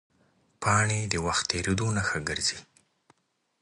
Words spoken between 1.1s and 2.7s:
د وخت تېرېدو نښه ګرځي